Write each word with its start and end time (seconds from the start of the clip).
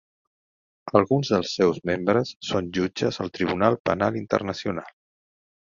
Alguns 0.99 1.29
dels 1.33 1.51
seus 1.59 1.77
membres 1.91 2.33
són 2.49 2.73
jutges 2.79 3.23
al 3.27 3.33
Tribunal 3.39 3.79
Penal 3.91 4.23
Internacional. 4.27 4.95